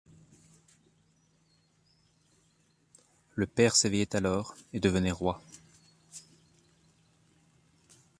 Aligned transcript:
Le 3.35 3.45
Père 3.45 3.75
s'éveillait 3.75 4.15
alors 4.15 4.55
et 4.73 4.79
devenait 4.79 5.11
roi. 5.11 5.39